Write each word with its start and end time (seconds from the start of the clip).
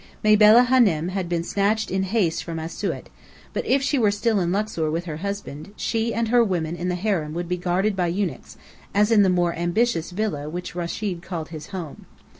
Mabella 0.23 0.65
Hânem 0.67 1.09
had 1.11 1.29
been 1.29 1.43
snatched 1.43 1.91
in 1.91 2.01
haste 2.01 2.43
from 2.43 2.57
Asiut, 2.57 3.05
but 3.53 3.63
if 3.67 3.83
she 3.83 3.99
were 3.99 4.09
still 4.09 4.39
in 4.39 4.51
Luxor 4.51 4.89
with 4.89 5.05
her 5.05 5.17
husband, 5.17 5.73
she 5.77 6.11
and 6.11 6.29
her 6.29 6.43
women 6.43 6.75
in 6.75 6.89
the 6.89 6.95
harem 6.95 7.35
would 7.35 7.47
be 7.47 7.55
guarded 7.55 7.95
by 7.95 8.07
eunuchs, 8.07 8.57
as 8.95 9.11
in 9.11 9.21
the 9.21 9.29
more 9.29 9.53
ambitious 9.53 10.09
villa 10.09 10.49
which 10.49 10.73
Rechid 10.73 11.21
called 11.21 11.49
his 11.49 11.67
home. 11.67 12.07